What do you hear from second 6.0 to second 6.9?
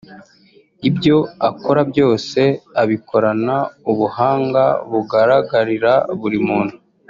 buri muntu